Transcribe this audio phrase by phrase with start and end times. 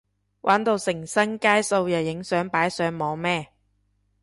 [0.41, 3.49] 玩到成身街數又影相擺上網咩？